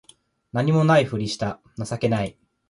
[0.51, 2.35] 何も無いふりした情けない